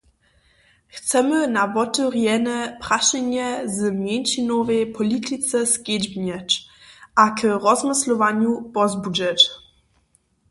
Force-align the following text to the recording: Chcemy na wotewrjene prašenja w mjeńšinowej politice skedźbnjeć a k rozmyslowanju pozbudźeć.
Chcemy 0.93 1.39
na 1.55 1.63
wotewrjene 1.73 2.57
prašenja 2.81 3.47
w 3.73 3.77
mjeńšinowej 4.03 4.83
politice 4.97 5.57
skedźbnjeć 5.73 6.49
a 7.23 7.25
k 7.37 7.39
rozmyslowanju 7.65 8.51
pozbudźeć. 8.73 9.39